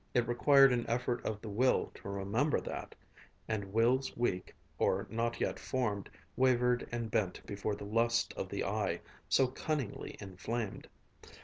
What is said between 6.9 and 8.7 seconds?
and bent before the lust of the